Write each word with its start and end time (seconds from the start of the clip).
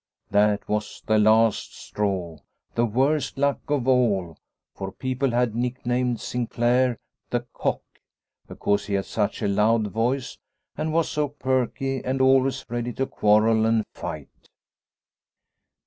That 0.31 0.67
was 0.67 1.03
the 1.05 1.19
last 1.19 1.75
straw, 1.75 2.39
the 2.73 2.87
worst 2.87 3.37
luck 3.37 3.59
of 3.67 3.87
all, 3.87 4.35
for 4.73 4.91
people 4.91 5.29
had 5.29 5.53
nicknamed 5.53 6.19
Sinclaire" 6.19 6.97
The 7.29 7.41
Cock," 7.53 7.83
because 8.47 8.87
he 8.87 8.95
had 8.95 9.05
such 9.05 9.43
a 9.43 9.47
loud 9.47 9.85
voice, 9.91 10.39
and 10.75 10.91
was 10.91 11.07
so 11.07 11.27
perky 11.27 12.03
and 12.03 12.19
always 12.19 12.65
ready 12.67 12.93
to 12.93 13.05
quarrel 13.05 13.63
and 13.67 13.85
fight. 13.93 14.49